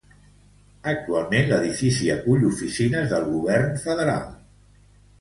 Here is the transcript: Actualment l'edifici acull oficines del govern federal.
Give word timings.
Actualment 0.93 1.45
l'edifici 1.51 2.11
acull 2.15 2.49
oficines 2.51 3.15
del 3.15 3.31
govern 3.37 3.81
federal. 3.89 4.29